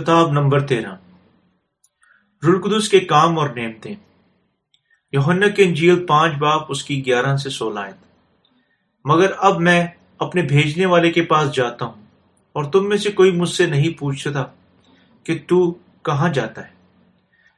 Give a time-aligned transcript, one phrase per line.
[0.00, 0.96] کتاب نمبر تیرہ۔
[2.46, 3.94] رلقدس کے کام اور نعمتیں۔
[5.12, 7.94] یوہنا کے انجیل پانچ باپ اس کی گیارہ سے سولہ آیت۔
[9.04, 9.86] مگر اب میں
[10.18, 12.02] اپنے بھیجنے والے کے پاس جاتا ہوں
[12.52, 14.44] اور تم میں سے کوئی مجھ سے نہیں پوچھتا
[15.24, 16.72] کہ تو کہاں جاتا ہے،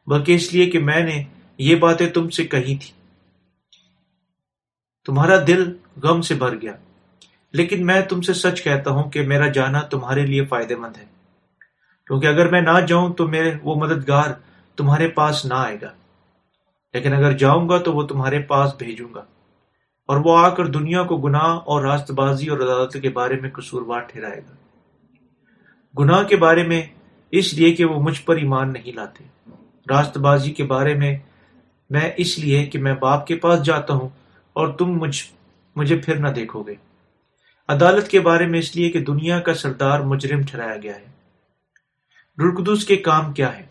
[0.06, 1.24] بلکہ اس لیے کہ میں نے
[1.58, 2.92] یہ باتیں تم سے کہی تھی۔
[5.06, 6.76] تمہارا دل غم سے بھر گیا،
[7.52, 11.11] لیکن میں تم سے سچ کہتا ہوں کہ میرا جانا تمہارے لیے فائدہ مند ہے۔
[12.12, 14.24] کیونکہ اگر میں نہ جاؤں تو میرے وہ مددگار
[14.76, 15.88] تمہارے پاس نہ آئے گا۔
[16.94, 19.20] لیکن اگر جاؤں گا تو وہ تمہارے پاس بھیجوں گا۔
[20.06, 23.50] اور وہ آ کر دنیا کو گناہ اور راست بازی اور عدالت کے بارے میں
[23.50, 24.54] قصوروار ٹھہرائے گا۔
[25.98, 26.82] گناہ کے بارے میں
[27.30, 29.24] اس لیے کہ وہ مجھ پر ایمان نہیں لاتے۔
[29.90, 31.18] راست بازی کے بارے میں
[31.90, 34.08] میں اس لیے کہ میں باپ کے پاس جاتا ہوں
[34.52, 35.22] اور تم مجھ،
[35.76, 36.74] مجھے پھر نہ دیکھو گے۔
[37.68, 41.11] عدالت کے بارے میں اس لیے کہ دنیا کا سردار مجرم ٹھہرایا گیا ہے۔
[42.38, 43.66] رلقدس کے کام کیا ہے؟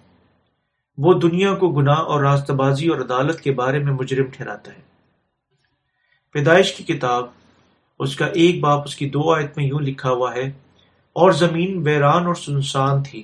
[0.97, 4.81] وہ دنیا کو گناہ اور راستہ بازی اور عدالت کے بارے میں مجرم ٹھہراتا ہے۔
[6.35, 7.25] پیدائش کی کتاب،
[7.99, 10.45] اس کا ایک باپ اس کی دو آیت میں یوں لکھا ہوا ہے،
[11.15, 13.23] اور زمین ویران اور سنسان تھی،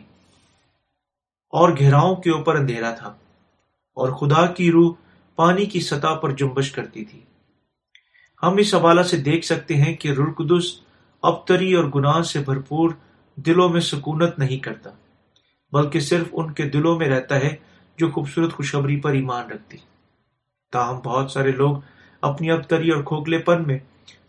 [1.54, 3.14] اور گھیراؤں کے اوپر اندھیرا تھا،
[3.98, 4.92] اور خدا کی روح
[5.38, 7.22] پانی کی سطح پر جنبش کرتی تھی۔
[8.44, 10.76] ہم اس حوالہ سے دیکھ سکتے ہیں کہ رلقدس
[11.24, 12.90] ابتری اور گناہ سے بھرپور
[13.38, 14.90] دلوں میں سکونت نہیں کرتا۔
[15.72, 17.56] بلکہ صرف ان کے دلوں میں رہتا ہے
[17.98, 19.78] جو خوبصورت خوشخبری پر ایمان رکھتی۔
[20.72, 21.78] تاہم بہت سارے لوگ
[22.22, 23.80] اپنی ابتری اور کھوکھلے پن میں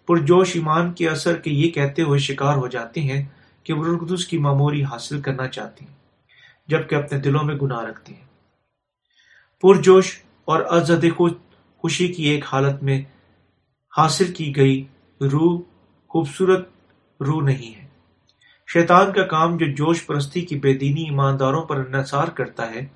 [0.07, 3.27] پرجوش ایمان کے اثر کے یہ کہتے ہوئے شکار ہو جاتے ہیں
[3.63, 5.95] کہ وہ رلقدس کی معموری حاصل کرنا چاہتی ہیں،
[6.69, 8.27] جبکہ اپنے دلوں میں گناہ رکھتی ہیں۔
[9.63, 11.05] پرجوش اور ازد
[11.77, 13.03] خوشی کی ایک حالت میں
[13.97, 14.87] حاصل کی گئی
[15.21, 15.61] روح
[16.09, 16.69] خوبصورت
[17.21, 17.88] روح نہیں ہے۔
[18.73, 22.87] شیطان کا کام جو جوش پرستی کی بے دینی ایمانداروں پر انحصار کرتا ہے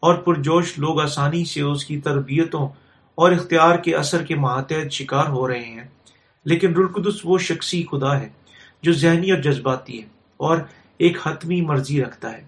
[0.00, 2.68] اور پرجوش لوگ آسانی سے اس کی تربیتوں
[3.14, 5.84] اور اختیار کے اثر کے ماتحت شکار ہو رہے ہیں۔
[6.44, 8.28] لیکن رلقدس وہ شخصی خدا ہے
[8.82, 10.58] جو ذہنی اور جذباتی ہے اور
[10.98, 12.46] ایک حتمی مرضی رکھتا ہے۔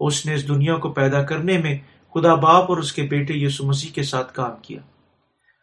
[0.00, 1.78] اس نے اس دنیا کو پیدا کرنے میں
[2.14, 4.80] خدا باپ اور اس کے بیٹے یسو مسیح کے ساتھ کام کیا۔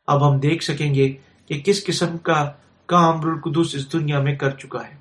[0.07, 1.13] اب ہم دیکھ سکیں گے
[1.45, 2.51] کہ کس قسم کا
[2.85, 4.98] کام رلقدس اس دنیا میں کر چکا ہے۔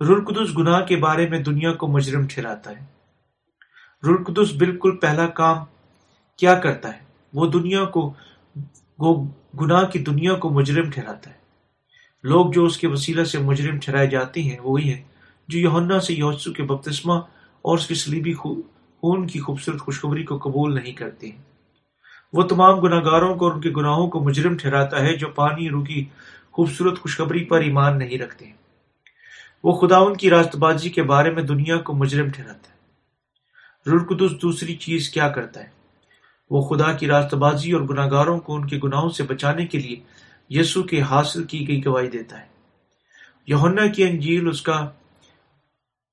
[0.00, 2.84] رلقدس گناہ کے بارے میں دنیا کو مجرم ٹھہراتا ہے۔
[4.02, 5.56] رلقدس بالکل پہلا کام
[6.36, 7.00] کیا کرتا ہے؟
[7.32, 8.12] وہ دنیا کو
[9.60, 11.34] گناہ کی دنیا کو مجرم ٹھہراتا ہے۔
[12.24, 15.02] لوگ جو اس کے وسیلہ سے مجرم ٹھہرائے جاتے ہیں، وہی ہیں
[15.48, 17.14] جو یوہنا سے یوسو کے بپتسمہ
[17.62, 21.42] اور اس کی سلیبی خون کی خوبصورت خوشخبری کو قبول نہیں کرتے ہیں۔
[22.32, 25.68] وہ تمام گناہ گاروں کو اور ان کے گناہوں کو مجرم ٹھہراتا ہے جو پانی
[25.68, 26.04] رو کی
[26.52, 28.65] خوبصورت خوشخبری پر ایمان نہیں رکھتے ہیں۔
[29.64, 32.76] وہ خدا ان کی راست بازی کے بارے میں دنیا کو مجرم ٹھہراتا ہے۔
[33.90, 35.68] رلقدس دوسری چیز کیا کرتا ہے؟
[36.50, 39.78] وہ خدا کی راست بازی اور گناہ گاروں کو ان کے گناہوں سے بچانے کے
[39.78, 39.96] لیے
[40.50, 42.46] یسو کے حاصل کی گئی گواہی دیتا ہے۔
[43.46, 44.90] یوہنا کی انجیل اس کا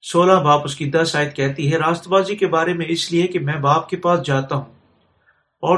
[0.02, 3.28] سولہ باپ اس کی دس آیت کہتی ہے، راست بازی کے بارے میں اس لیے
[3.28, 4.74] کہ میں باپ کے پاس جاتا ہوں
[5.62, 5.78] اور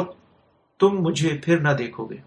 [0.80, 2.18] تم مجھے پھر نہ دیکھو گے۔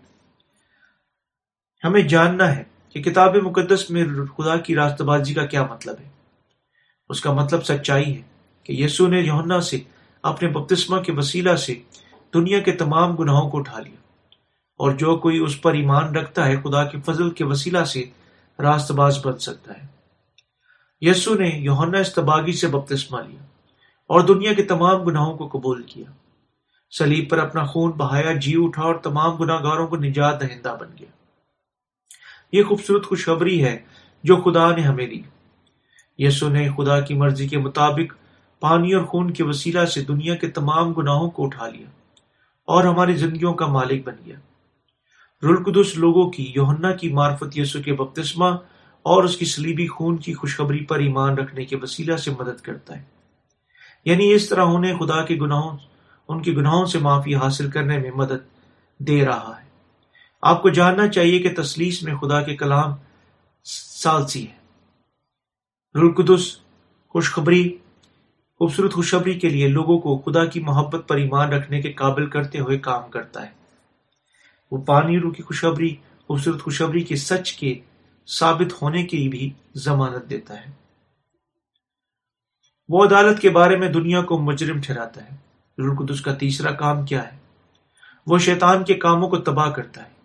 [1.85, 2.65] ہمیں جاننا ہے
[3.03, 4.05] کہ کتاب مقدس میں
[4.37, 6.09] خدا کی راست بازی کا کیا مطلب ہے؟
[7.09, 8.23] اس کا مطلب سچائی ہے
[8.63, 9.81] کہ یسو نے یوہنا سے
[10.23, 11.75] اپنے بپتسمہ کے وسیلہ سے
[12.35, 13.97] دنیا کے تمام گناہوں کو اٹھا لیا۔
[14.79, 18.05] اور جو کوئی اس پر ایمان رکھتا ہے، خدا کے فضل کے وسیلہ سے
[18.59, 19.87] راست باز بن سکتا ہے۔
[21.01, 23.43] یسو نے یوہنا استباغی سے بپتسمہ لیا
[24.07, 26.13] اور دنیا کے تمام گناہوں کو قبول کیا۔
[26.99, 30.89] سلیب پر اپنا خون بہایا جی اٹھا اور تمام گناہ گاروں کو نجات دہندہ بن
[31.01, 31.18] گیا۔
[32.53, 33.79] یہ خوبصورت خوشخبری ہے
[34.25, 35.23] جو خدا نے ہمیں دی۔
[36.19, 38.15] یسو نے خدا کی مرضی کے مطابق
[38.61, 41.87] پانی اور خون کے وسیلہ سے دنیا کے تمام گناہوں کو اٹھا لیا
[42.67, 44.37] اور ہماری زندگیوں کا مالک بن گیا۔
[45.43, 48.57] رلقدس لوگوں کی یوہنا کی معرفت یسو کے بپتسمہ
[49.03, 52.97] اور اس کی سلیبی خون کی خوشخبری پر ایمان رکھنے کے وسیلہ سے مدد کرتا
[52.97, 53.05] ہے۔
[54.05, 55.77] یعنی اس طرح انہیں خدا کے گناہوں،
[56.29, 58.49] ان کے گناہوں سے معافی حاصل کرنے میں مدد
[58.99, 59.68] دے رہا ہے۔
[60.43, 62.93] آپ کو جاننا چاہیے کہ تسلیس میں خدا کے کلام
[63.65, 64.59] سالسی ہے
[65.95, 66.59] رلقدس
[67.09, 67.77] خوشخبری،
[68.59, 72.59] خوبصورت خوشخبری کے لیے لوگوں کو خدا کی محبت پر ایمان رکھنے کے قابل کرتے
[72.59, 73.51] ہوئے کام کرتا ہے۔
[74.71, 75.97] وہ پانی رو کی خوشخبری،
[76.27, 77.81] خوبصورت خوشخبری کے سچ کے
[78.39, 80.73] ثابت ہونے کی بھی ضمانت دیتا ہے۔
[82.89, 85.37] وہ عدالت کے بارے میں دنیا کو مجرم ٹھہراتا ہے۔
[85.79, 87.37] رلقدس کا تیسرا کام کیا ہے؟
[88.27, 90.18] وہ شیطان کے کاموں کو تباہ کرتا ہے۔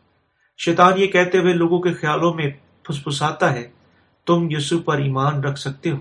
[0.60, 2.50] شیطان یہ کہتے ہوئے لوگوں کے خیالوں میں
[2.84, 3.68] پھسپساتا ہے،
[4.28, 5.98] تم یسو پر ایمان رکھ سکتے ہو،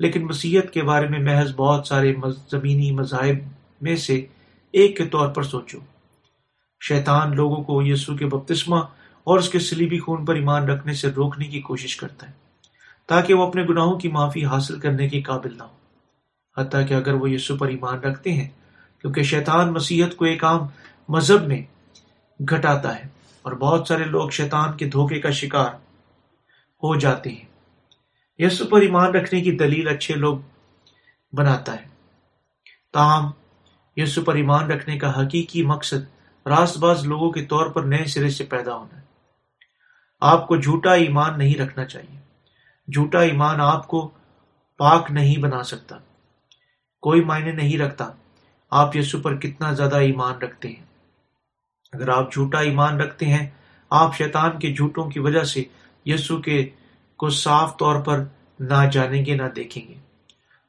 [0.00, 2.14] لیکن مسیحت کے بارے میں محض بہت سارے
[2.50, 3.38] زمینی مذاہب
[3.80, 4.26] میں سے
[4.74, 5.78] ایک کے طور پر سوچو۔
[6.80, 8.76] شیطان لوگوں کو یسو کے بپتسمہ
[9.26, 12.32] اور اس کے سلیبی خون پر ایمان رکھنے سے روکنے کی کوشش کرتا ہے،
[13.08, 15.76] تاکہ وہ اپنے گناہوں کی معافی حاصل کرنے کے قابل نہ ہو۔
[16.56, 18.48] حتیٰ کہ اگر وہ یسو پر ایمان رکھتے ہیں،
[19.00, 20.66] کیونکہ شیطان مسیحت کو ایک عام
[21.08, 21.62] مذہب میں
[22.40, 23.17] گھٹاتا ہے۔
[23.48, 25.74] اور بہت سارے لوگ شیطان کے دھوکے کا شکار
[26.82, 27.44] ہو جاتے ہیں۔
[28.38, 30.38] یسو پر ایمان رکھنے کی دلیل اچھے لوگ
[31.32, 31.88] بناتا ہے۔
[32.92, 33.30] تاہم
[33.96, 38.30] یسو پر ایمان رکھنے کا حقیقی مقصد راست باز لوگوں کے طور پر نئے سرے
[38.30, 39.02] سے پیدا ہونا ہے۔
[40.20, 42.20] آپ کو جھوٹا ایمان نہیں رکھنا چاہیے۔
[42.92, 44.10] جھوٹا ایمان آپ کو
[44.78, 45.96] پاک نہیں بنا سکتا۔
[47.00, 48.12] کوئی معنی نہیں رکھتا
[48.70, 50.87] آپ یسو پر کتنا زیادہ ایمان رکھتے ہیں۔
[51.92, 53.46] اگر آپ جھوٹا ایمان رکھتے ہیں،
[53.90, 55.62] آپ شیطان کے جھوٹوں کی وجہ سے
[56.06, 56.68] یسو کے
[57.16, 58.24] کو صاف طور پر
[58.60, 59.94] نہ جانیں گے، نہ دیکھیں گے۔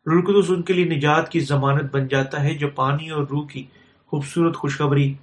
[0.06, 3.64] رلقدس ان کے لیے نجات کی ضمانت بن جاتا ہے جو پانی اور روح کی
[4.08, 5.14] خوبصورت خوشخبری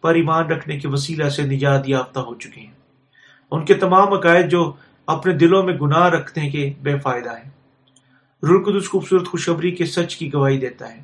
[0.00, 2.74] پر ایمان رکھنے کے وسیلہ سے نجات یافتہ ہو چکے ہیں۔
[3.50, 4.72] ان کے تمام عقائد جو
[5.06, 7.48] اپنے دلوں میں گناہ رکھنے کے بے فائدہ ہے
[8.42, 11.02] رلقدس خوبصورت خوشخبری کے سچ کی گواہی دیتا ہے۔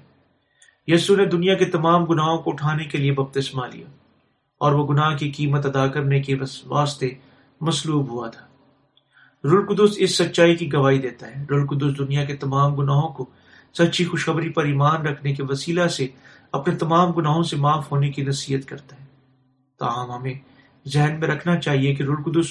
[0.86, 3.86] یسو نے دنیا کے تمام گناہوں کو اٹھانے کے لیے بپتسمہ لیا۔
[4.62, 7.10] اور وہ گناہ کی قیمت ادا کرنے کے واسطے
[7.60, 8.46] مسلوب ہوا تھا۔
[9.44, 13.30] رلقدس اس سچائی کی گواہی دیتا ہے۔ رلقدس دنیا کے تمام گناہوں کو
[13.78, 16.06] سچی خوشخبری پر ایمان رکھنے کے وسیلہ سے
[16.52, 19.04] اپنے تمام گناہوں سے معاف ہونے کی نصیحت کرتا ہے۔
[19.78, 20.34] تاہم ہمیں
[20.86, 22.46] ذہن میں رکھنا چاہیے کہ رلقدس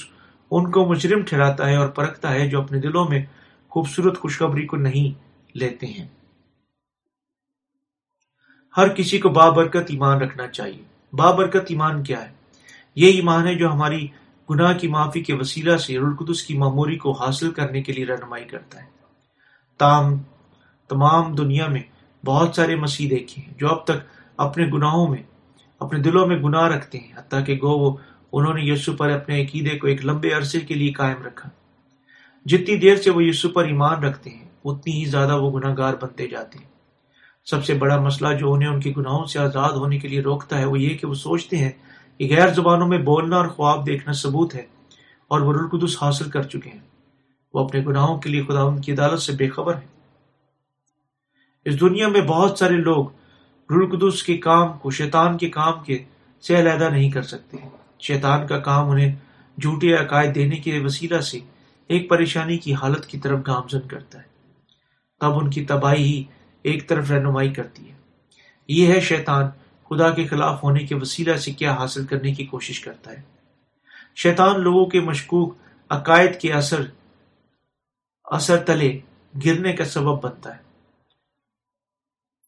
[0.51, 3.25] ان کو مجرم ٹھہراتا ہے اور پرکھتا ہے جو اپنے دلوں میں
[3.69, 5.19] خوبصورت خوشخبری کو نہیں
[5.57, 6.07] لیتے ہیں۔
[8.77, 12.33] ہر کسی کو بابرکت ایمان رکھنا چاہیے۔ بابرکت ایمان کیا ہے؟
[12.95, 14.07] یہ ایمان ہے جو ہماری
[14.49, 18.45] گناہ کی معافی کے وسیلہ سے رلقدس کی معموری کو حاصل کرنے کے لیے رہنمائی
[18.45, 18.87] کرتا ہے۔
[19.77, 20.17] تام،
[20.89, 21.81] تمام دنیا میں
[22.25, 25.23] بہت سارے مسیح دیکھے ہیں جو اب تک اپنے گناہوں میں،
[25.79, 27.97] اپنے دلوں میں گناہ رکھتے ہیں، حتیٰ کہ گو وہ
[28.33, 31.49] انہوں نے یسو پر اپنے عقیدے کو ایک لمبے عرصے کے لیے قائم رکھا۔
[32.45, 35.93] جتنی دیر سے وہ یسو پر ایمان رکھتے ہیں، اتنی ہی زیادہ وہ گناہ گار
[36.01, 36.70] بنتے جاتے ہیں۔
[37.45, 40.57] سب سے بڑا مسئلہ جو انہیں ان کے گناہوں سے آزاد ہونے کے لیے روکتا
[40.57, 41.71] ہے وہ یہ کہ وہ سوچتے ہیں
[42.17, 44.65] کہ غیر زبانوں میں بولنا اور خواب دیکھنا ثبوت ہے
[45.27, 46.79] اور وہ رلقدس حاصل کر چکے ہیں۔
[47.53, 49.87] وہ اپنے گناہوں کے لیے خدا ان کی عدالت سے بے خبر ہیں۔
[51.65, 53.05] اس دنیا میں بہت سارے لوگ
[53.69, 56.03] رلقدس کے کام کو شیطان کے کام کے
[56.41, 57.57] سے علیحدہ نہیں کر سکتے
[57.99, 59.15] شیطان کا کام انہیں
[59.61, 61.39] جھوٹے عقائد دینے کے وسیلہ سے
[61.87, 64.23] ایک پریشانی کی حالت کی طرف گامزن کرتا ہے۔
[65.19, 66.23] تب ان کی تباہی ہی
[66.63, 67.95] ایک طرف رہنمائی کرتی ہے۔
[68.67, 69.45] یہ ہے شیطان،
[69.89, 73.21] خدا کے خلاف ہونے کے وسیلہ سے کیا حاصل کرنے کی کوشش کرتا ہے۔
[74.15, 75.57] شیطان لوگوں کے مشکوک
[75.89, 76.81] عقائد کے اثر
[78.23, 78.99] اثر تلے
[79.45, 80.61] گرنے کا سبب بنتا ہے۔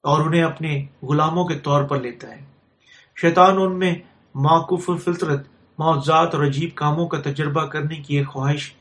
[0.04, 2.45] اور انہیں اپنے غلاموں کے طور پر لیتا ہے۔
[3.21, 3.95] شیطان ان میں
[4.36, 8.74] معقوف فطرت معذات اور عجیب کاموں کا تجربہ کرنے کی ایک خواہش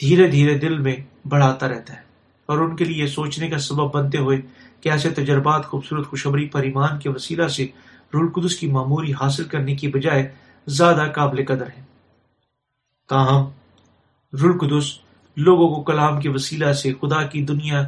[0.00, 0.96] دھیرے دھیرے دل میں
[1.28, 2.07] بڑھاتا رہتا ہے۔
[2.48, 4.40] اور ان کے لیے سوچنے کا سبب بنتے ہوئے
[4.80, 7.66] کہ ایسے تجربات خوبصورت خوشبری پر ایمان کے وسیلہ سے
[8.14, 10.28] رول قدس کی معموری حاصل کرنے کی بجائے
[10.66, 11.82] زیادہ قابل قدر ہے
[13.08, 13.44] تاہم،
[14.32, 14.92] رول قدس
[15.36, 17.82] لوگوں کو کلام کے وسیلہ سے خدا کی دنیا،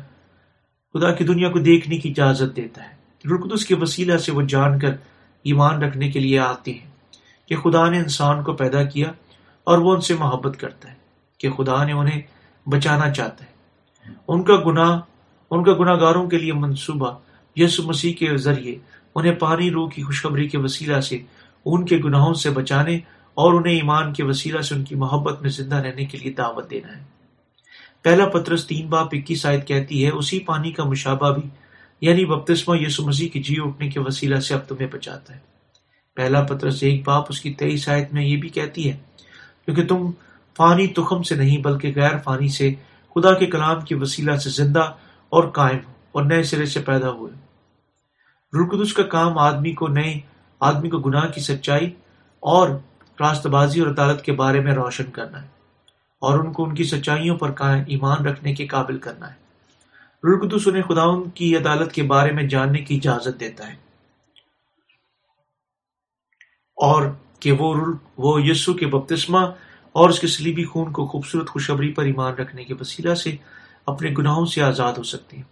[0.95, 4.43] خدا کی دنیا کو دیکھنے کی اجازت دیتا ہے۔ رول قدس کے وسیلہ سے وہ
[4.43, 4.97] جان کر
[5.45, 6.89] ایمان رکھنے کے لیے آتے ہیں
[7.49, 9.13] کہ خدا نے انسان کو پیدا کیا
[9.67, 10.97] اور وہ ان سے محبت کرتا ہے،
[11.41, 12.21] کہ خدا نے انہیں
[12.67, 13.59] بچانا چاہتا ہے۔
[14.29, 15.01] ان کا گناہ،
[15.51, 17.19] ان کا گناہ گاروں کے لیے منصوبہ
[17.57, 18.75] یسو مسیح کے ذریعے،
[19.15, 21.19] انہیں پانی روح کی خوشخبری کے وسیلہ سے،
[21.65, 22.99] ان کے گناہوں سے بچانے
[23.35, 26.71] اور انہیں ایمان کے وسیلہ سے ان کی محبت میں زندہ رہنے کے لیے دعوت
[26.71, 27.05] دینا ہے۔
[28.03, 31.49] پہلا پترس تین باپ اکیس آیت کہتی ہے، اسی پانی کا مشابہ بھی
[32.01, 35.39] یعنی بپتسمہ یسو مسیح کی جی اٹھنے کے وسیلہ سے اب تمہیں بچاتا ہے۔
[36.17, 38.97] پہلا پترس ایک باپ اس کی تیئیس آیت میں یہ بھی کہتی ہے،
[39.65, 40.11] کیونکہ تم
[40.57, 42.73] فانی تخم سے نہیں، بلکہ غیر فانی سے
[43.15, 44.93] خدا کے کلام کی وسیلہ سے زندہ
[45.29, 45.79] اور قائم
[46.13, 47.33] اور نئے سرے سے پیدا ہوئے۔
[48.53, 50.21] رلقدس کا کام آدمی کو نئے،
[50.61, 51.91] آدمی کو گناہ کی سچائی
[52.41, 52.71] اور
[53.21, 55.47] راست بازی اور عدالت کے بارے میں روشن کرنا ہے
[56.21, 59.41] اور ان کو ان کی سچائیوں پر قائم، ایمان رکھنے کے قابل کرنا ہے۔
[60.25, 63.91] رلقدس انہیں خدا کی عدالت کے بارے میں جاننے کی اجازت دیتا ہے۔
[66.77, 67.03] اور
[67.41, 69.39] کہ وہ وہ یسو کے بپتسمہ
[69.93, 73.37] اور اس کے سلیبی خون کو خوبصورت خوشبری پر ایمان رکھنے کے وسیلہ سے
[73.87, 75.45] اپنے گناہوں سے آزاد ہو سکتے ہیں۔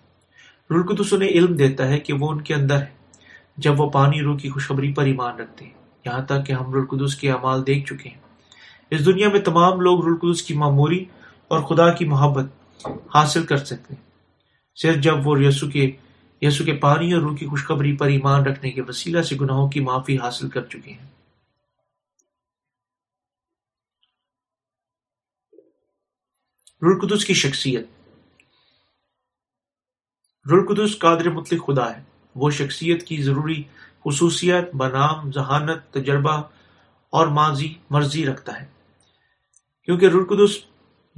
[0.71, 2.99] رلقدس انہیں علم دیتا ہے کہ وہ ان کے اندر ہے
[3.57, 5.73] جب وہ پانی روح کی خوشبری پر ایمان رکھتے ہیں۔
[6.05, 8.19] یہاں تک کہ ہم رلقدس کے اعمال دیکھ چکے ہیں۔
[8.91, 11.05] اس دنیا میں تمام لوگ رلقدس کی معموری
[11.49, 12.47] اور خدا کی محبت
[13.15, 14.03] حاصل کر سکتے ہیں۔
[14.77, 15.91] صرف جب وہ یسو کے
[16.43, 19.81] یسو کے پانی اور روح کی خوشخبری پر ایمان رکھنے کے وسیلہ سے گناہوں کی
[19.81, 21.18] معافی حاصل کر چکے ہیں۔
[26.83, 27.87] رلقدس کی شخصیت۔
[30.53, 32.03] رلقدس قادر مطلق خدا ہے۔
[32.35, 33.63] وہ شخصیت کی ضروری
[34.05, 36.43] خصوصیت بنام، ذہانت، تجربہ
[37.11, 38.67] اور ماضی، مرضی رکھتا ہے۔
[39.85, 40.59] کیونکہ رلقدس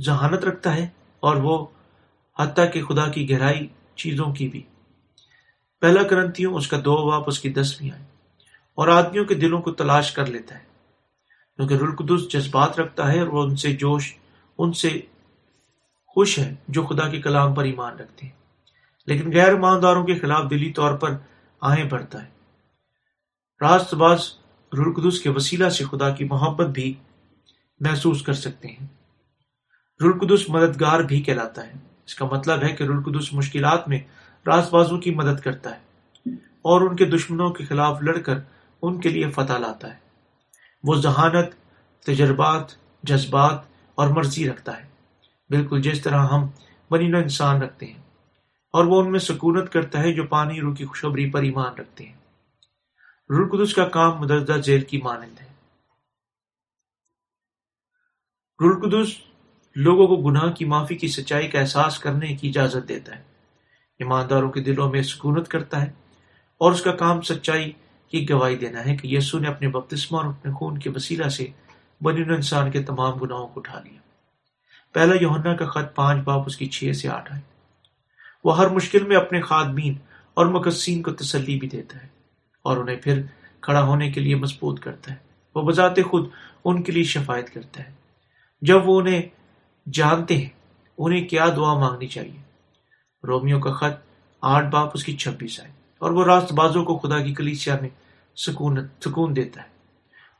[0.00, 0.88] ذہانت رکھتا ہے
[1.20, 1.66] اور وہ
[2.38, 4.62] حتیٰ کہ خدا کی گہرائی چیزوں کی بھی۔
[5.80, 8.04] پہلا کرنتیوں، اس کا دو باپ اس کی دسویں آئے۔
[8.74, 10.64] اور آدمیوں کے دلوں کو تلاش کر لیتا ہے۔
[11.56, 14.14] کیونکہ رلقدس جذبات رکھتا ہے اور وہ ان سے جوش،
[14.58, 15.00] ان سے
[16.14, 18.32] خوش ہے جو خدا کے کلام پر ایمان رکھتے ہیں۔
[19.06, 21.10] لیکن غیر ایمانداروں کے خلاف دلی طور پر
[21.60, 22.28] آہیں بڑھتا ہے۔
[23.60, 24.28] راست باز
[24.72, 26.94] رلقدس کے وسیلہ سے خدا کی محبت بھی
[27.80, 28.86] محسوس کر سکتے ہیں۔
[30.00, 31.72] رلقدس مددگار بھی کہلاتا ہے۔
[32.06, 33.98] اس کا مطلب ہے کہ رلقدس مشکلات میں
[34.46, 35.80] راست بازوں کی مدد کرتا ہے
[36.42, 38.38] اور ان کے دشمنوں کے خلاف لڑ کر
[38.82, 39.98] ان کے لیے فتح لاتا ہے۔
[40.82, 41.54] وہ ذہانت،
[42.04, 42.64] تجربات،
[43.02, 43.58] جذبات
[43.94, 44.89] اور مرضی رکھتا ہے۔
[45.50, 46.46] بالکل جس طرح ہم
[46.90, 48.00] بنی نو انسان رکھتے ہیں،
[48.74, 52.06] اور وہ ان میں سکونت کرتا ہے جو پانی، روح کی خوشبری پر ایمان رکھتے
[52.06, 52.18] ہیں۔
[53.30, 55.48] رلقدس کا کام مدردہ ذیل کی مانند ہے۔
[58.60, 59.16] رلقدس
[59.76, 63.22] لوگوں کو گناہ کی معافی کی سچائی کا احساس کرنے کی اجازت دیتا ہے۔
[64.00, 65.90] ایمانداروں کے دلوں میں سکونت کرتا ہے،
[66.60, 67.70] اور اس کا کام سچائی
[68.12, 71.46] کی گواہی دینا ہے کہ یسو نے اپنے بپتسمہ اور اپنے خون کے وسیلہ سے
[72.00, 73.98] بنی انسان کے تمام گناہوں کو اٹھا لیا۔
[74.92, 77.40] پہلا یوہنا کا خط پانچ، باپ اس کی چھ سے آٹھ آئے۔
[78.44, 79.94] وہ ہر مشکل میں اپنے خادمین
[80.34, 82.08] اور مقصین کو تسلی بھی دیتا ہے
[82.62, 83.22] اور انہیں پھر
[83.60, 85.18] کھڑا ہونے کے لیے مضبوط کرتا ہے۔
[85.54, 86.28] وہ بذات خود
[86.64, 87.92] ان کے لیے شفایت کرتا ہے۔
[88.62, 89.22] جب وہ انہیں
[89.92, 90.48] جانتے ہیں،
[90.98, 92.42] انہیں کیا دعا مانگنی چاہیے؟
[93.26, 94.00] رومیو کا خط
[94.42, 97.88] آٹھ، باپ اس کی چھبیس آئے۔ اور وہ راست بازوں کو خدا کی کلیسیا میں
[98.36, 99.66] سکون سکون دیتا ہے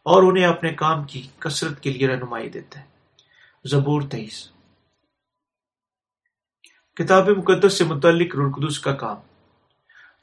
[0.02, 2.99] اور انہیں اپنے کام کی کثرت کے لیے رہنمائی دیتا ہے۔
[3.64, 4.48] زبور تیئیس
[6.96, 9.16] کتاب مقدس سے متعلق رلقدس کا کام۔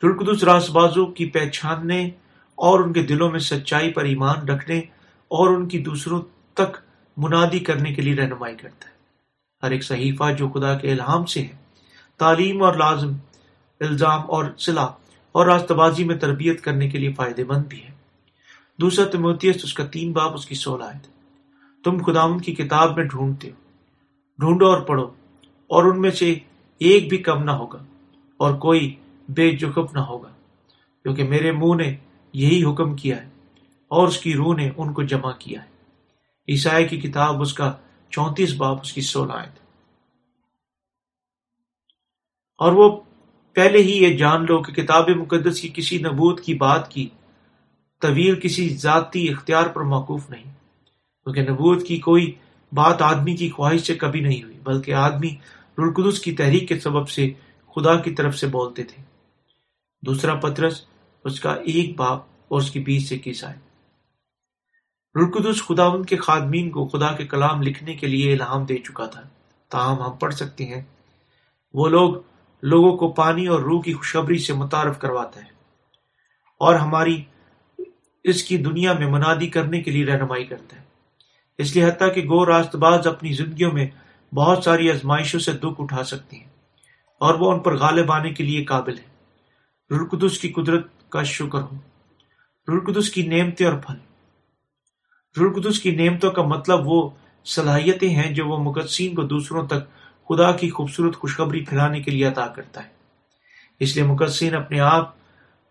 [0.03, 2.09] رلقدس راست بازوں کی پہچاننے
[2.55, 4.79] اور ان کے دلوں میں سچائی پر ایمان رکھنے
[5.27, 6.21] اور ان کی دوسروں
[6.53, 6.77] تک
[7.17, 8.95] منادی کرنے کے لیے رہنمائی کرتا ہے۔
[9.63, 11.55] ہر ایک صحیفہ جو خدا کے الہام سے ہے،
[12.17, 13.13] تعلیم اور لازم،
[13.79, 14.87] الزام اور صلاح
[15.31, 17.91] اور راست بازی میں تربیت کرنے کے لیے فائدے مند بھی ہے۔
[18.79, 21.16] دوسرا تموتیس اس کا تین باپ اس کی سولہ ہے
[21.83, 23.55] تم خداون کی کتاب میں ڈھونڈتے ہو۔
[24.39, 25.05] ڈھونڈو اور پڑھو،
[25.69, 26.33] اور ان میں سے
[26.81, 27.83] ایک بھی کم نہ ہوگا،
[28.39, 28.93] اور کوئی
[29.29, 30.31] بے جخب نہ ہوگا،
[31.05, 31.95] کیونکہ میرے منہ نے
[32.33, 33.29] یہی حکم کیا ہے،
[33.91, 35.75] اور اس کی روح نے ان کو جمع کیا ہے۔
[36.47, 37.71] عیسائی کی کتاب اس کا
[38.11, 39.49] چونتیس باپ، اس کی سولہ آئے
[42.59, 42.89] اور وہ
[43.55, 47.07] پہلے ہی یہ جان لو کہ کتاب مقدس کی کسی نبوت کی بات کی
[48.01, 50.56] طویل، کسی ذاتی اختیار پر موقوف نہیں۔
[51.27, 52.31] کیونکہ نبوت کی کوئی
[52.73, 55.35] بات آدمی کی خواہش سے کبھی نہیں ہوئی، بلکہ آدمی
[55.77, 57.29] رلقدس کی تحریک کے سبب سے
[57.75, 59.03] خدا کی طرف سے بولتے تھے۔
[60.01, 60.85] دوسرا پترس،
[61.23, 63.59] اس کا ایک باپ اور اس کی بیچ سے کیسا ہے۔
[65.15, 69.05] رلقدس خدا ان کے خادمین کو خدا کے کلام لکھنے کے لیے الہام دے چکا
[69.05, 69.21] تھا۔
[69.69, 70.81] تاہم ہم پڑھ سکتے ہیں،
[71.73, 72.15] وہ لوگ
[72.61, 75.49] لوگوں کو پانی اور روح کی خوشبری سے متعارف کرواتا ہے
[76.59, 77.23] اور ہماری
[78.23, 80.86] اس کی دنیا میں منادی کرنے کے لیے رہنمائی کرتا ہے۔
[81.57, 83.87] اس لیے حتیٰ کہ گو راست باز اپنی زندگیوں میں
[84.35, 86.49] بہت ساری آزمائشوں سے دکھ اٹھا سکتی ہیں
[87.19, 89.07] اور وہ ان پر غالب آنے کے لیے قابل ہے
[89.95, 91.75] رلقدس کی قدرت کا شکر ہو
[92.67, 93.95] رلقدس کی نعمتیں اور پھل۔
[95.41, 97.09] رلقدس کی نعمتوں کا مطلب وہ
[97.45, 99.79] صلاحیتیں ہیں جو وہ مقدسین کو دوسروں تک
[100.29, 102.89] خدا کی خوبصورت خوشخبری پھیلانے کے لیے عطا کرتا ہے۔
[103.79, 105.15] اس لیے مقدسین اپنے آپ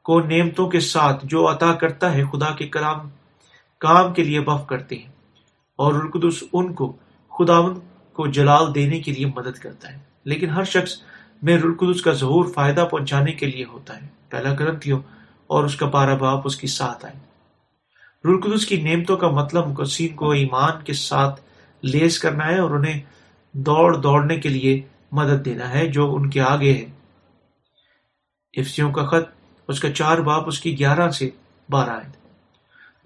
[0.03, 3.09] کو نعمتوں کے ساتھ جو عطا کرتا ہے خدا کے کلام،
[3.81, 5.16] کام کے لیے بف کرتے ہیں۔
[5.77, 6.97] اور رلقدس ان کو
[7.39, 7.81] خداون
[8.13, 10.93] کو جلال دینے کے لیے مدد کرتا ہے۔ لیکن ہر شخص
[11.43, 15.01] میں رلقدس کا ظہور فائدہ پہنچانے کے لیے ہوتا ہے۔ پہلا گرنتھیوں
[15.47, 17.15] اور اس کا بارہ باپ اس کی ساتھ آئے۔
[18.25, 21.41] رلقدس کی نعمتوں کا مطلب مقصین کو ایمان کے ساتھ
[21.83, 23.01] لیس کرنا ہے اور انہیں
[23.53, 24.81] دوڑ دوڑنے کے لیے
[25.13, 26.85] مدد دینا ہے جو ان کے آگے ہے۔
[28.61, 29.29] افسیوں کا خط
[29.69, 31.31] اس کا چار باپ اس کی گیارہ سے
[31.71, 32.11] بارہ آئے۔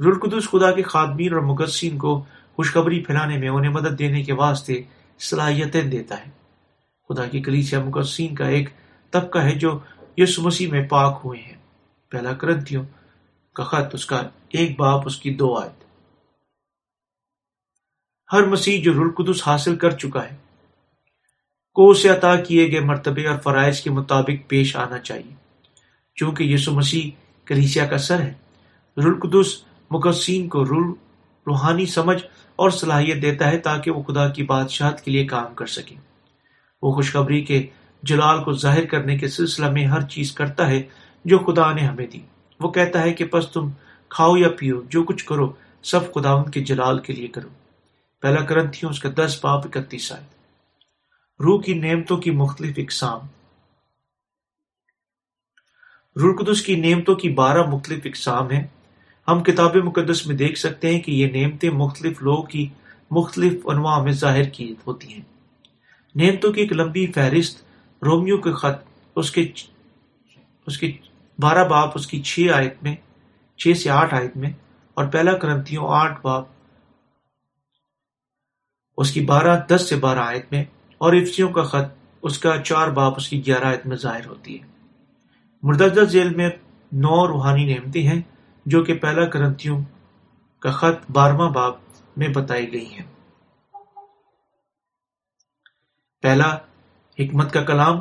[0.00, 2.24] رلقدس خدا کے خادمین اور مقصین کو
[2.60, 4.82] خوشخبری پھیلانے میں انہیں مدد دینے کے واسطے
[5.18, 6.30] صلاحیتیں دیتا ہے۔
[7.08, 8.68] خدا کی کلیسیا مقصین کا ایک
[9.10, 9.78] طبقہ ہے جو
[10.16, 11.56] یس مسیح میں پاک ہوئے ہیں۔
[12.10, 12.84] پہلا کرنتھیوں
[13.54, 15.84] کا خط، اس کا ایک باپ، اس کی دو آیت۔
[18.32, 20.36] ہر مسیح جو رلقدس حاصل کر چکا ہے،
[21.74, 25.34] کو اسے عطا کیے گئے مرتبے اور فرائض کے مطابق پیش آنا چاہیے۔
[26.14, 27.10] چونکہ یسو مسیح
[27.44, 28.32] کلیسیا کا سر ہے
[28.96, 30.94] رلقدس مقصین کو رول،
[31.46, 32.22] روحانی سمجھ
[32.60, 35.94] اور صلاحیت دیتا ہے تاکہ وہ خدا کی بادشاہت کے لیے کام کر سکے۔
[36.82, 37.66] وہ خوشخبری کے
[38.02, 40.82] جلال کو ظاہر کرنے کے سلسلہ میں ہر چیز کرتا ہے
[41.24, 42.20] جو خدا نے ہمیں دی۔
[42.60, 43.70] وہ کہتا ہے کہ پس تم
[44.08, 45.52] کھاؤ یا پیو، جو کچھ کرو،
[45.82, 47.48] سب خدا ان کے جلال کے لیے کرو۔
[48.22, 50.24] پہلا کرنتھیوں اس کا دس باپ اکتیس آئے۔
[51.40, 53.20] روح کی نعمتوں کی مختلف اقسام۔
[56.16, 58.66] روح قدس کی نعمتوں کی بارہ مختلف اقسام ہیں۔
[59.30, 62.68] ہم کتاب مقدس میں دیکھ سکتے ہیں کہ یہ نعمتیں مختلف لوگوں کی
[63.10, 65.20] مختلف انواع میں ظاہر کی ہوتی ہیں۔
[66.14, 67.62] نعمتوں کی ایک لمبی فہرست
[68.04, 68.84] رومیو کے خط،
[69.16, 69.52] اس کے
[70.66, 70.92] اس کے
[71.38, 72.96] بارہ باپ، اس کی چھ آیت میں،
[73.58, 74.50] چھ سے آٹھ آیت میں،
[74.94, 76.44] اور پہلا کرنتھیوں آٹھ باپ،
[78.98, 80.64] اس کی بارہ، دس سے بارہ آیت میں،
[80.98, 84.60] اور افسیوں کا خط، اس کا چار باپ، اس کی گیارہ آیت میں ظاہر ہوتی
[84.60, 84.66] ہے۔
[85.62, 86.50] مردہ ذیل میں
[86.92, 88.22] نو روحانی نعمتیں ہیں۔
[88.66, 89.84] جو کہ پہلا کرنتھیوں
[90.58, 91.76] کا خط بارہواں باپ
[92.16, 93.06] میں بتائی گئی ہیں۔
[96.22, 96.54] پہلا،
[97.18, 97.96] حکمت کا کلام،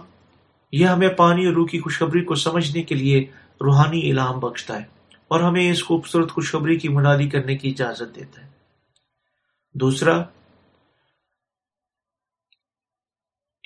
[0.71, 3.21] یہ ہمیں پانی اور روح کی خوشخبری کو سمجھنے کے لیے
[3.61, 4.85] روحانی الہام بخشتا ہے
[5.27, 8.49] اور ہمیں اس خوبصورت خوشخبری کی منادی کرنے کی اجازت دیتا ہے۔
[9.73, 10.23] دوسرا،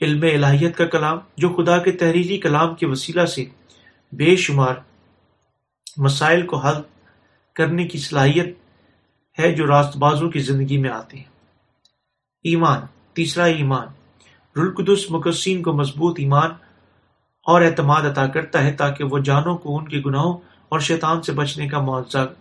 [0.02, 3.46] علم الہیت کا کلام، جو خدا کے تحریری کلام کے وسیلہ سے
[4.12, 4.76] بے شمار
[5.98, 6.82] مسائل کو حل
[7.56, 8.58] کرنے کی صلاحیت
[9.40, 11.24] ہے جو راست بازوں کی زندگی میں آتے ہیں۔
[12.44, 12.80] ایمان،
[13.14, 13.88] تیسرا ایمان۔
[14.60, 16.52] رلقدس مقصین کو مضبوط ایمان
[17.44, 20.38] اور اعتماد عطا کرتا ہے تاکہ وہ جانوں کو ان کے گناہوں
[20.70, 22.34] اور شیطان سے بچنے کا معاوضہ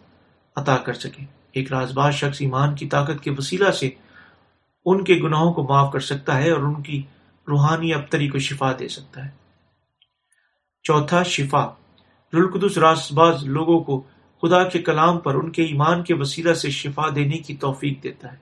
[0.56, 3.90] عطا کر سکے ایک رازباز شخص ایمان کی طاقت کے وسیلہ سے
[4.85, 7.03] ان کے گناہوں کو معاف کر سکتا ہے اور ان کی
[7.48, 9.31] روحانی ابتری کو شفا دے سکتا ہے۔
[10.83, 11.68] چوتھا، شفا۔
[12.33, 14.03] رلقدس رازباز لوگوں کو
[14.42, 18.33] خدا کے کلام پر ان کے ایمان کے وسیلہ سے شفا دینے کی توفیق دیتا
[18.33, 18.37] ہے۔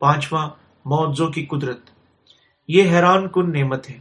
[0.00, 0.50] پانچواں
[0.84, 1.80] معوضوں کی قدرت۔
[2.68, 3.98] یہ حیران کن نعمت ہے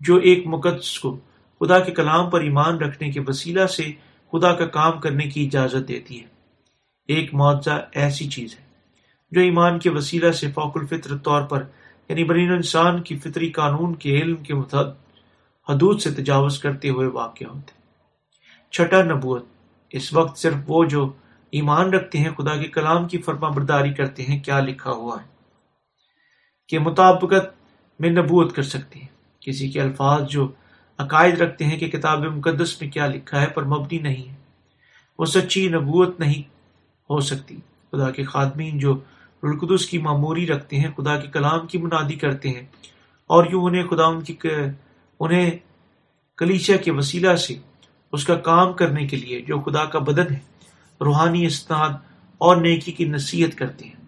[0.00, 1.18] جو ایک مقدس کو
[1.60, 3.92] خدا کے کلام پر ایمان رکھنے کے وسیلہ سے
[4.32, 6.26] خدا کا کام کرنے کی اجازت دیتی ہے۔
[7.08, 8.64] ایک معاوضہ ایسی چیز ہے
[9.30, 11.64] جو ایمان کے وسیلہ سے فوق الفطر طور پر
[12.08, 14.52] یعنی برین انسان کی فطری قانون کے علم کے
[15.68, 17.83] حدود سے تجاوز کرتے ہوئے واقع ہوتے ہیں۔
[18.74, 19.44] چھٹا نبوت۔
[19.90, 21.12] اس وقت صرف وہ جو
[21.50, 25.26] ایمان رکھتے ہیں، خدا کے کلام کی فرما برداری کرتے ہیں، کیا لکھا ہوا ہے؟
[26.68, 27.54] کہ مطابقت
[28.00, 29.06] میں نبوت کر سکتے ہیں۔
[29.40, 30.52] کسی کے الفاظ جو
[30.98, 34.34] عقائد رکھتے ہیں کہ کتاب مقدس میں کیا لکھا ہے، پر مبنی نہیں ہے۔
[35.18, 36.48] وہ سچی نبوت نہیں
[37.10, 37.56] ہو سکتی۔
[37.92, 38.98] خدا کے خادمین جو
[39.42, 42.66] رلقدس کی معموری رکھتے ہیں، خدا کے کلام کی منادی کرتے ہیں،
[43.26, 44.36] اور یوں انہیں خدا ان کی
[45.20, 45.50] انہیں
[46.36, 47.54] کلیچہ کے وسیلہ سے
[48.14, 50.38] اس کا کام کرنے کے لیے جو خدا کا بدن ہے،
[51.00, 51.88] روحانی استاد
[52.38, 54.04] اور نیکی کی نصیحت کرتے ہیں۔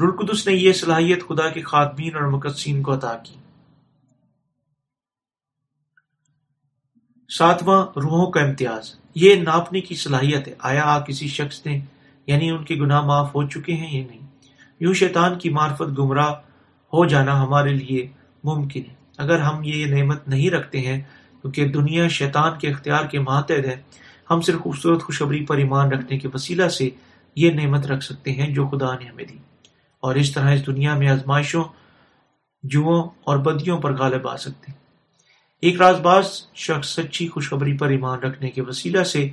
[0.00, 3.34] رلقدس نے یہ صلاحیت خدا کے خاتمین اور مقدسین کو عطا کی۔
[7.38, 11.80] ساتواں، روحوں کا امتیاز۔ یہ ناپنے کی صلاحیت ہے۔ آیا آپ کسی شخص نے
[12.26, 14.26] یعنی ان کے گناہ معاف ہو چکے ہیں یا نہیں؟
[14.80, 16.30] یوں شیطان کی معرفت گمراہ
[16.92, 18.08] ہو جانا ہمارے لیے
[18.44, 21.02] ممکن ہے۔ اگر ہم یہ نعمت نہیں رکھتے ہیں
[21.50, 23.82] کیونکہ دنیا شیطان کے اختیار کے ماتحد ہے
[24.30, 26.90] ہم صرف خوبصورت خوشبری پر ایمان رکھنے کے وسیلہ سے
[27.36, 29.38] یہ نعمت رکھ سکتے ہیں جو خدا نے ہمیں دی۔
[30.00, 31.64] اور اس طرح اس دنیا میں آزمائشوں،
[32.62, 34.78] جوؤں اور بدیوں پر غالب آ سکتے۔ ہیں
[35.62, 39.28] ایک راز باز شخص سچی خوشخبری پر ایمان رکھنے کے وسیلہ سے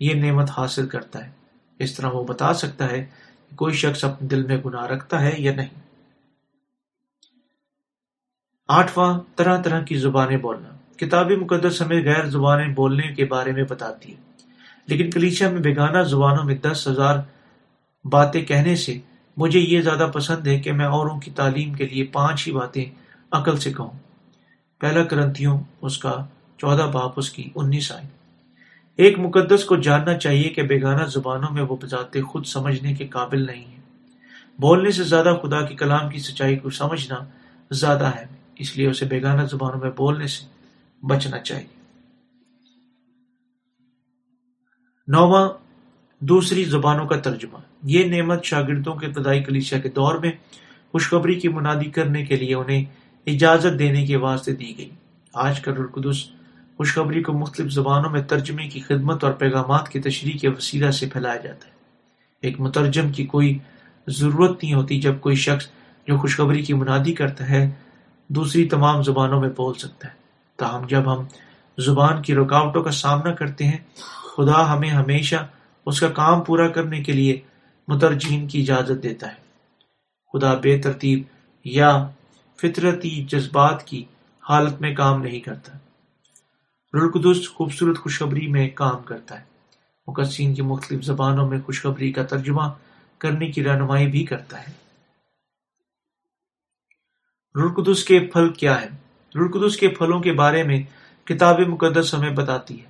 [0.00, 1.32] یہ نعمت حاصل کرتا ہے۔
[1.78, 3.06] اس طرح وہ بتا سکتا ہے
[3.50, 5.80] کہ کوئی شخص اپنے دل میں گناہ رکھتا ہے یا نہیں۔
[8.68, 13.64] آٹھواں، طرح طرح کی زبانیں بولنا۔ کتاب مقدس ہمیں غیر زبانیں بولنے کے بارے میں
[13.64, 14.20] بتاتی ہے
[14.86, 17.18] لیکن کلیچا میں بیگانہ زبانوں میں دس ہزار
[18.04, 18.98] باتیں کہنے سے
[19.36, 22.84] مجھے یہ زیادہ پسند ہے کہ میں اوروں کی تعلیم کے لیے پانچ ہی باتیں
[23.30, 23.90] عقل سے کہوں۔
[24.80, 26.24] پہلا کرنتھیوں اس کا
[26.58, 28.06] چودہ باپ، اس کی انیس آئے
[28.96, 33.46] ایک مقدس کو جاننا چاہیے کہ بیگانہ زبانوں میں وہ بذات خود سمجھنے کے قابل
[33.46, 33.80] نہیں ہے
[34.58, 37.16] بولنے سے زیادہ خدا کی کلام کی سچائی کو سمجھنا
[37.70, 38.24] زیادہ ہے،
[38.56, 40.55] اس لیے اسے بیگانہ زبانوں میں بولنے سے
[41.08, 41.76] بچنا چاہیے۔
[45.08, 45.48] نواں
[46.20, 50.32] دوسری زبانوں کا ترجمہ۔ یہ نعمت شاگردوں کے ابتدائی کلیسیا کے دور میں
[50.92, 52.84] خوشخبری کی منادی کرنے کے لیے انہیں
[53.26, 54.90] اجازت دینے کے واسطے دی گئی۔
[55.34, 56.30] آج کل القدس
[56.76, 61.08] خوشخبری کو مختلف زبانوں میں ترجمے کی خدمت اور پیغامات کی تشریح کے وسیلہ سے
[61.08, 61.72] پھیلایا جاتا ہے۔
[62.42, 63.58] ایک مترجم کی کوئی
[64.08, 65.66] ضرورت نہیں ہوتی جب کوئی شخص
[66.06, 67.70] جو خوشخبری کی منادی کرتا ہے،
[68.28, 70.25] دوسری تمام زبانوں میں بول سکتا ہے۔
[70.56, 71.24] تاہم جب ہم
[71.78, 73.78] زبان کی رکاوٹوں کا سامنا کرتے ہیں،
[74.36, 75.48] خدا ہمیں ہمیشہ
[75.86, 77.40] اس کا کام پورا کرنے کے لیے
[77.88, 79.46] مترجین کی اجازت دیتا ہے۔
[80.32, 81.22] خدا بے ترتیب
[81.64, 82.06] یا
[82.62, 84.04] فطرتی جذبات کی
[84.48, 85.78] حالت میں کام نہیں کرتا۔
[86.94, 89.44] رلقدس خوبصورت خوشخبری میں کام کرتا ہے۔
[90.06, 92.62] مقصین کی مختلف زبانوں میں خوشخبری کا ترجمہ
[93.18, 94.72] کرنے کی رہنمائی بھی کرتا ہے۔
[97.54, 99.05] رلقدس کے پھل کیا ہے
[99.36, 100.82] رلقدس کے پھلوں کے بارے میں
[101.26, 102.88] کتاب مقدس ہمیں بتاتی ہے۔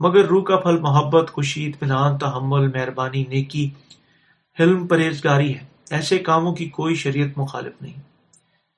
[0.00, 3.70] مگر روح کا پھل محبت، خوشی، اطمینان، تحمل، مہربانی، نیکی،
[4.60, 8.00] حلم پرہیزگاری ہے۔ ایسے کاموں کی کوئی شریعت مخالف نہیں۔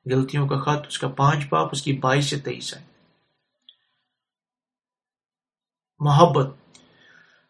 [0.06, 2.82] غلطیوں کا خط اس کا پانچ پاپ اس کی بائیس سے تیئیس ہے۔
[5.98, 6.54] محبت۔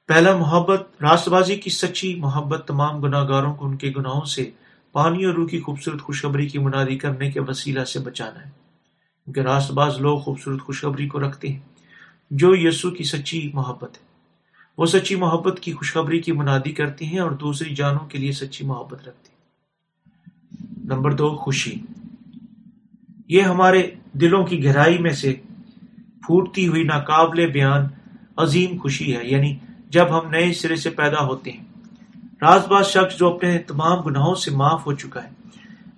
[0.06, 4.50] پہلا محبت راست بازی کی سچی محبت تمام گناہ گاروں کو ان کے گناہوں سے،
[4.92, 8.59] پانی اور روح کی خوبصورت خوشخبری کی منادی کرنے کے وسیلہ سے بچانا ہے۔
[9.32, 11.58] کیونکہ راست باز لوگ خوبصورت خوشخبری کو رکھتے ہیں۔
[12.30, 14.02] جو یسو کی سچی محبت ہے،
[14.78, 18.66] وہ سچی محبت کی خوشخبری کی منادی کرتی ہیں اور دوسری جانوں کے لیے سچی
[18.66, 19.40] محبت رکھتی ہیں۔
[20.84, 21.74] نمبر دو، خوشی۔
[23.28, 25.34] یہ ہمارے دلوں کی گہرائی میں سے
[25.96, 27.86] پھوٹتی ہوئی ناقابل بیان
[28.36, 29.56] عظیم خوشی ہے۔ یعنی
[29.88, 31.64] جب ہم نئے سرے سے پیدا ہوتے ہیں
[32.42, 35.30] راز باز شخص جو اپنے تمام گناہوں سے معاف ہو چکا ہے،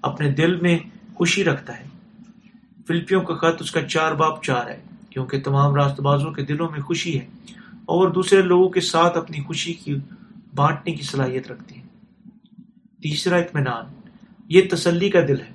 [0.03, 0.79] اپنے دل میں
[1.15, 1.92] خوشی رکھتا ہے۔
[2.93, 6.69] فلپیوں کا خط اس کا چار باپ چار ہے، کیونکہ تمام راست بازوں کے دلوں
[6.71, 7.27] میں خوشی ہے
[7.85, 9.95] اور دوسرے لوگوں کے ساتھ اپنی خوشی کی،
[10.55, 11.83] بانٹنے کی صلاحیت رکھتے ہیں
[13.03, 13.85] تیسرا اطمینان
[14.49, 15.53] یہ تسلی کا دل ہے،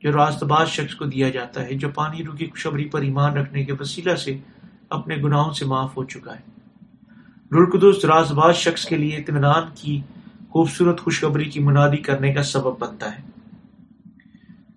[0.00, 3.36] جو راست باز شخص کو دیا جاتا ہے، جو پانی رو کی خوشبری پر ایمان
[3.36, 4.38] رکھنے کے وسیلہ سے
[4.90, 6.42] اپنے گناہوں سے معاف ہو چکا ہے۔
[7.52, 10.00] رلقدس راز باز شخص کے لیے اطمینان کی
[10.50, 13.22] خوبصورت خوشخبری کی منادی کرنے کا سبب بنتا ہے۔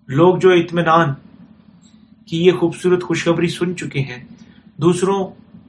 [0.08, 1.12] لوگ جو اطمینان
[2.26, 4.24] کی یہ خوبصورت خوشخبری سن چکے ہیں۔
[4.76, 5.26] دوسروں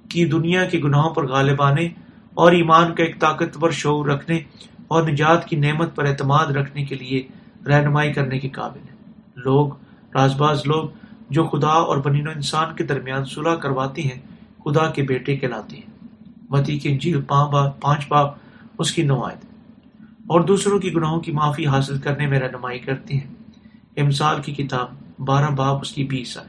[0.09, 1.87] کی دنیا کے گناہوں پر غالب آنے
[2.33, 4.39] اور ایمان کا ایک طاقتور شعور رکھنے
[4.87, 7.27] اور نجات کی نعمت پر اعتماد رکھنے کے لیے
[7.65, 9.67] رہنمائی کرنے کے قابل ہیں۔ لوگ
[10.15, 10.89] راز باز لوگ
[11.29, 14.19] جو خدا اور بنین و انسان کے درمیان صلح کرواتے ہیں،
[14.65, 16.07] خدا کے بیٹے کہلاتے ہیں۔
[16.49, 17.21] متی کی انجیل
[17.81, 18.35] پانچ باپ،
[18.79, 19.45] اس کی نوائد
[20.27, 23.33] اور دوسروں کی گناہوں کی معافی حاصل کرنے میں رہنمائی کرتے ہیں۔
[23.97, 26.47] امسال کی کتاب بارہ باپ اس کی بیس آئے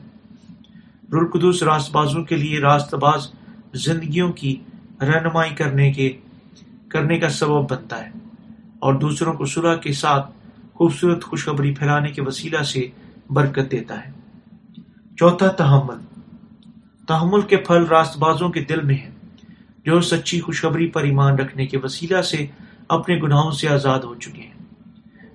[1.13, 3.31] رلقدس راست بازوں کے لیے راست باز
[3.75, 4.57] زندگیوں کی
[5.03, 6.17] رہنمائی کرنے کے
[6.89, 8.11] کرنے کا سبب بنتا ہے۔
[8.79, 10.31] اور دوسروں کو صلح کے ساتھ
[10.75, 12.87] خوبصورت خوشخبری پھیلانے کے وسیلہ سے
[13.31, 14.13] برکت دیتا ہے۔
[15.17, 15.97] چوتھا، تحمل۔
[17.09, 19.11] تحمل کے پھل راست بازوں کے دل میں ہیں،
[19.85, 22.47] جو سچی خوشخبری پر ایمان رکھنے کے وسیلہ سے
[22.89, 24.55] اپنے گناہوں سے آزاد ہو چکے ہیں۔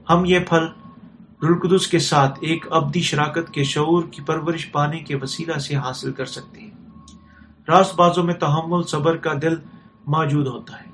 [0.10, 0.81] ہم یہ پھل
[1.43, 6.13] رلقدس کے ساتھ ایک ابدی شراکت کے شعور کی پرورش پانے کے وسیلہ سے حاصل
[6.13, 6.71] کر سکتے ہیں۔
[7.67, 9.56] راست بازوں میں تحمل، صبر کا دل
[10.08, 10.91] موجود ہوتا ہے۔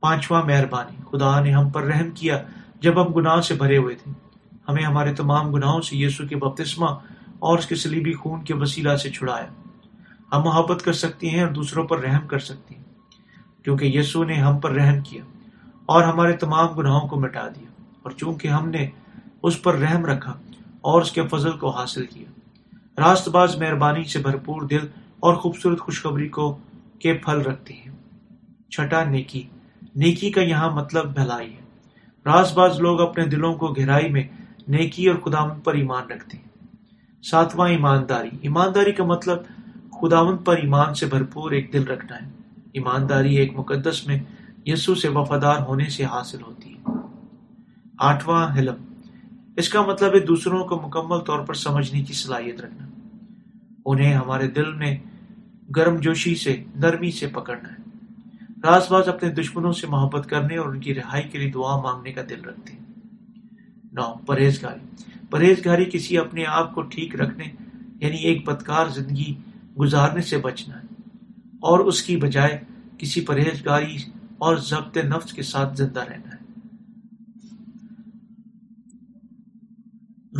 [0.00, 2.42] پانچواں، مہربانی۔ خدا نے ہم پر رحم کیا
[2.80, 4.12] جب ہم گناہ سے بھرے ہوئے تھے۔
[4.68, 6.86] ہمیں ہمارے تمام گناہوں سے یسو کے بپتسمہ
[7.38, 9.46] اور اس کے سلیبی خون کے وسیلہ سے چھڑایا۔
[10.32, 12.84] ہم محبت کر سکتے ہیں اور دوسروں پر رحم کر سکتے ہیں۔
[13.64, 15.22] کیونکہ یسو نے ہم پر رحم کیا
[15.86, 17.77] اور ہمارے تمام گناہوں کو مٹا دیا۔
[18.08, 18.86] اور چونکہ ہم نے
[19.42, 20.32] اس پر رحم رکھا
[20.80, 22.40] اور اس کے فضل کو حاصل کیا۔
[22.98, 24.86] راست باز مہربانی سے بھرپور دل
[25.20, 26.58] اور خوبصورت خوشخبری کو
[26.98, 27.96] کے پھل رکھتے ہیں۔
[28.70, 29.42] چھٹا نیکی
[29.96, 31.60] نیکی کا یہاں مطلب بھلائی ہے۔
[32.26, 34.22] راس باز لوگ اپنے دلوں کو گہرائی میں
[34.68, 36.66] نیکی اور خداون پر ایمان رکھتے ہیں۔
[37.22, 39.38] ساتواں ایمانداری ایمانداری کا مطلب
[40.00, 42.30] خداون پر ایمان سے بھرپور ایک دل رکھنا ہے۔
[42.72, 44.18] ایمانداری ایک مقدس میں
[44.66, 46.97] یسو سے وفادار ہونے سے حاصل ہوتی ہے۔
[47.98, 48.74] آٹھواں حلم
[49.56, 52.88] اس کا مطلب ہے دوسروں کو مکمل طور پر سمجھنے کی صلاحیت رکھنا۔
[53.86, 54.96] انہیں ہمارے دل میں
[55.76, 57.82] گرم جوشی سے، نرمی سے پکڑنا ہے۔
[58.64, 62.12] راز باز اپنے دشمنوں سے محبت کرنے اور ان کی رہائی کے لیے دعا مانگنے
[62.12, 62.78] کا دل رکھتے ہیں۔
[63.92, 67.44] نو، پرہیزگاری۔ پرہیزگاری کسی اپنے آپ کو ٹھیک رکھنے
[68.00, 69.34] یعنی ایک بدکار زندگی
[69.80, 70.86] گزارنے سے بچنا ہے۔
[71.40, 72.58] اور اس کی بجائے
[72.98, 73.96] کسی پرہیزگاری
[74.38, 76.27] اور ضبط نفس کے ساتھ زندہ رہنا۔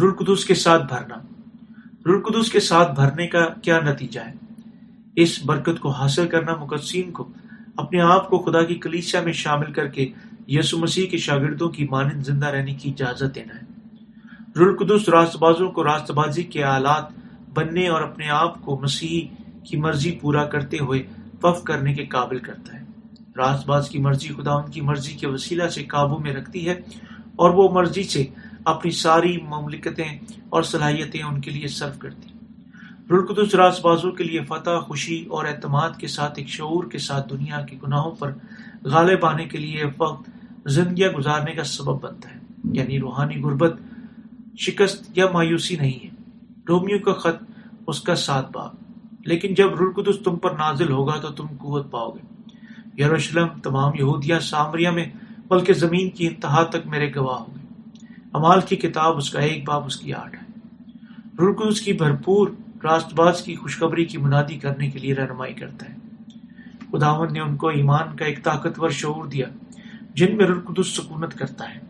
[0.03, 1.15] رلقدس کے ساتھ بھرنا۔
[2.07, 4.33] رلقدس کے ساتھ بھرنے کا کیا نتیجہ ہے؟
[5.17, 7.29] اس برکت کو حاصل کرنا، مقدسین کو،
[7.77, 10.09] اپنے آپ کو خدا کی کلیسیا میں شامل کر کے
[10.49, 13.61] یسو مسیح کے شاگردوں کی مانند زندہ رہنے کی اجازت دینا ہے۔
[14.57, 17.05] رلقدس راست بازوں کو راست بازی کے آلات
[17.55, 21.03] بننے اور اپنے آپ کو مسیح کی مرضی پورا کرتے ہوئے
[21.43, 22.85] وف کرنے کے قابل کرتا ہے۔
[23.37, 26.73] راست باز کی مرضی خدا ان کی مرضی کے وسیلہ سے قابو میں رکھتی ہے
[27.37, 28.25] اور وہ مرضی سے
[28.69, 32.29] اپنی ساری مملکتیں اور صلاحیتیں ان کے لیے صرف کرتی۔
[33.11, 37.31] رلقدس راس بازوں کے لیے فتح، خوشی اور اعتماد کے ساتھ ایک شعور کے ساتھ
[37.31, 38.33] دنیا کے گناہوں پر
[38.85, 40.31] غالب آنے کے لیے وقت
[40.67, 42.39] زندگیاں گزارنے کا سبب بنتا ہے۔
[42.73, 43.75] یعنی روحانی غربت
[44.59, 46.11] شکست یا مایوسی نہیں ہے۔
[46.69, 47.43] رومیو کا خط
[47.87, 48.75] اس کا ساتھ باپ
[49.25, 52.53] لیکن جب رلقدس تم پر نازل ہوگا تو تم قوت پاؤ گے۔
[53.03, 55.07] یروشلم، تمام یہودیاں سامریہ میں،
[55.49, 57.58] بلکہ زمین کی انتہا تک میرے گواہ ہوں
[58.33, 60.49] امال کی کتاب، اس کا ایک باپ، اس کی آٹھ ہے
[61.39, 62.49] رلقدس کی بھرپور
[62.85, 65.95] راست باز کی خوشخبری کی منادی کرنے کے لیے رہنمائی کرتا ہے۔
[66.93, 69.47] خداون نے ان کو ایمان کا ایک طاقتور شعور دیا،
[70.15, 71.81] جن میں رلقدس سکونت کرتا ہے۔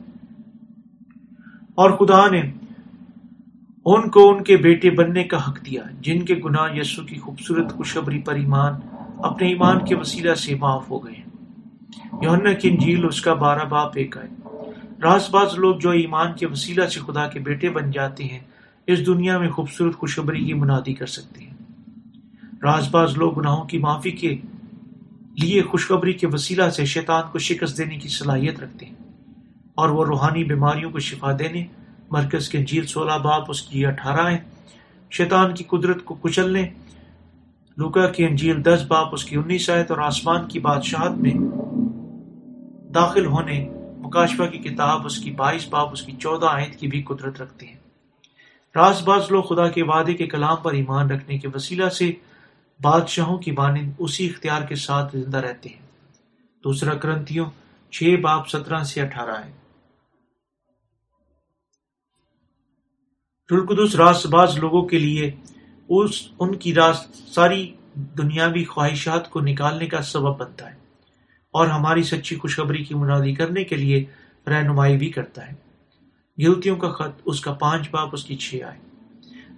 [1.75, 2.41] اور خدا نے
[3.85, 7.73] ان کو ان کے بیٹے بننے کا حق دیا، جن کے گناہ یسو کی خوبصورت
[7.73, 8.73] خوشخبری پر ایمان،
[9.19, 11.23] اپنے ایمان کے وسیلہ سے معاف ہو گئے
[12.23, 14.48] یونا کی انجیل، اس کا بارہ باپ، ایک ہے
[15.03, 18.39] راز باز لوگ جو ایمان کے وسیلہ سے خدا کے بیٹے بن جاتے ہیں،
[18.87, 21.55] اس دنیا میں خوبصورت خوشخبری کی منادی کر سکتے ہیں۔
[22.63, 24.37] راز باز لوگ گناہوں کی معافی کے
[25.43, 28.95] لیے خوشخبری کے وسیلہ سے شیطان کو شکست دینے کی صلاحیت رکھتے ہیں۔
[29.75, 31.65] اور وہ روحانی بیماریوں کو شفا دینے،
[32.11, 34.39] مرکز کے جیل سولہ باپ اس کی اٹھارہ ہیں۔
[35.11, 36.69] شیطان کی قدرت کو کچلنے،
[37.77, 41.35] لوکا کی انجیل دس باپ اس کی انیس آیت اور آسمان کی بادشاہت میں
[42.95, 47.03] داخل ہونے مکاشفہ کی کتاب، اس کی بائیس باپ اس کی چودہ آیت کی بھی
[47.03, 47.77] قدرت رکھتے ہیں۔
[48.77, 52.13] راز باز لوگ خدا کے وعدے کے کلام پر ایمان رکھنے کے وسیلہ سے
[52.83, 55.87] بادشاہوں کی مانند اسی اختیار کے ساتھ زندہ رہتے ہیں۔
[56.65, 57.47] دوسرا کرنتیوں
[57.91, 59.53] چھ باپ سترہ سے اٹھارہ ہے۔
[63.51, 65.37] رلقدس راست باز لوگوں کے لیے
[65.89, 70.78] اس، ان کی راست ساری دنیاوی خواہشات کو نکالنے کا سبب بنتا ہے۔
[71.53, 74.05] اور ہماری سچی خوشخبری کی منادی کرنے کے لیے
[74.47, 75.55] رہنمائی بھی کرتا ہے۔
[76.37, 78.79] یوتیوں کا خط، اس کا پانچ باپ، اس کی چھ آئے۔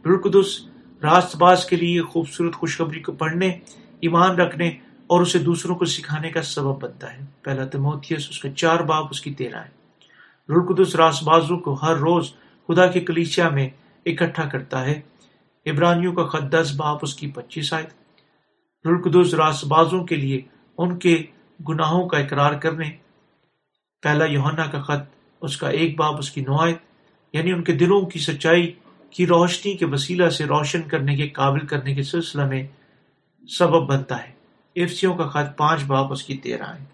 [0.07, 0.66] رلقدس
[1.03, 3.48] راست باز کے لیے خوبصورت خوشخبری کو پڑھنے،
[4.00, 4.68] ایمان رکھنے
[5.07, 9.07] اور اسے دوسروں کو سکھانے کا سبب بنتا ہے۔ پہلا تموتھیس اس کا چار باپ،
[9.11, 9.81] اس کی تیرہ ہے
[10.48, 12.33] رلقدس راست بازوں کو ہر روز
[12.68, 13.68] خدا کے کلیچیا میں
[14.07, 15.00] اکٹھا کرتا ہے۔
[15.66, 17.87] ابرانیوں کا خط دس باپ، اس کی پچیس آئے۔
[18.85, 20.40] رلقدس راس بازوں کے لیے
[20.79, 21.22] ان کے
[21.68, 22.90] گناہوں کا اقرار کرنے۔
[24.03, 25.09] پہلا یوہنا کا خط،
[25.40, 26.79] اس کا ایک باپ، اس کی نوایت
[27.33, 28.73] یعنی ان کے دلوں کی سچائی
[29.11, 32.66] کی روشنی کے وسیلہ سے روشن کرنے کے، قابل کرنے کے سلسلہ میں
[33.49, 34.33] سبب بنتا ہے۔
[34.83, 36.85] افسیوں کا خط، پانچ باپ، اس کی تیرہ ہے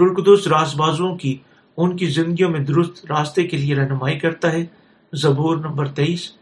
[0.00, 1.36] رلقدس راس بازوں کی،
[1.76, 4.66] ان کی زندگیوں میں درست راستے کے لیے رہنمائی کرتا ہے۔
[5.12, 6.32] زبور نمبر تیئیس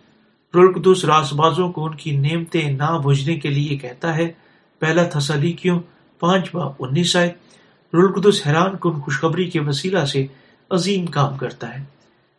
[0.54, 4.32] رلقدس راس بازوں کو ان کی نعمتیں نہ بجنے کے لیے کہتا ہے۔
[4.78, 5.80] پہلا تھسلی کیوں
[6.20, 7.32] پانچ باپ انیس آئے۔
[7.94, 10.26] رلقدس حیران کن خوشخبری کے وسیلہ سے
[10.70, 11.84] عظیم کام کرتا ہے۔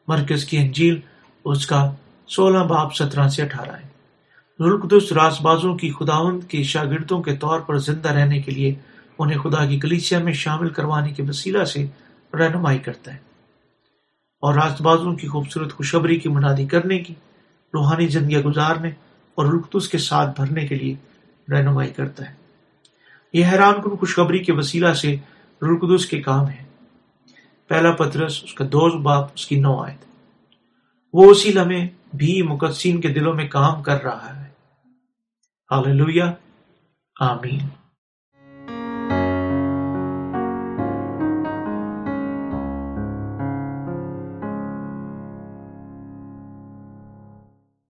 [0.08, 1.00] مرکز کی انجیل
[1.46, 1.92] اس کا
[2.28, 3.94] سولہ باپ سترہ سے اٹھارہ ہے
[4.60, 8.74] رلقدس راس بازوں کی خداوند کے شاگردوں کے طور پر زندہ رہنے کے لیے
[9.20, 11.86] انہیں خدا کی کلیسیا میں شامل کروانے کے وسیلہ سے
[12.34, 13.20] رہنمائی کرتا ہے۔
[14.42, 17.14] اور راست بازوں کی خوبصورت خوشبری کی منادی کرنے کی
[17.74, 18.92] روحانی زندگیاں گزارنے
[19.36, 20.96] اور رختص کے ساتھ بھرنے کے لیے
[21.52, 22.36] رہنمائی کرتا ہے۔
[23.34, 25.16] یہ حیران کن خوشخبری کے وسیلہ سے
[25.62, 26.64] رلقدس کے کام ہے۔
[27.68, 29.98] پہلا پترس اس کا دوست باپ اس کی نو آئے
[31.14, 34.50] وہ اسی لمحے بھی مقدسین کے دلوں میں کام کر رہا ہے۔
[37.20, 37.83] آمین۔